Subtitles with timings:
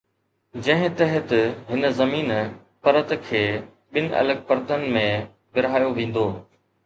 [0.63, 1.29] جنهن تحت
[1.73, 2.39] هن زميني
[2.83, 3.43] پرت کي
[3.95, 5.05] ٻن الڳ پرتن ۾
[5.55, 6.27] ورهايو ويندو.